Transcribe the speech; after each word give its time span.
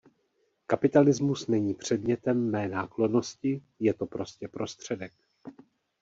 Kapitalismus 0.67 1.47
není 1.47 1.73
předmětem 1.73 2.49
mé 2.51 2.67
náklonnosti, 2.69 3.61
je 3.79 3.93
to 3.93 4.05
prostě 4.05 4.47
prostředek. 4.47 5.13